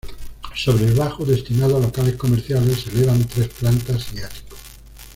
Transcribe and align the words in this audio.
Sobre 0.55 0.85
el 0.85 0.95
bajo, 0.95 1.23
destinado 1.25 1.77
a 1.77 1.79
locales 1.79 2.15
comerciales, 2.15 2.79
se 2.79 2.89
elevan 2.91 3.23
tres 3.25 3.49
plantas 3.49 4.11
y 4.15 4.21
ático. 4.23 4.57